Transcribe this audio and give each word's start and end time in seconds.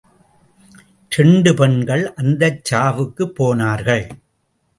இரண்டு 1.11 1.53
பெண்கள் 1.53 2.13
அந்தச் 2.13 2.63
சாவுக்குப் 2.71 3.35
போனார்கள். 3.35 4.05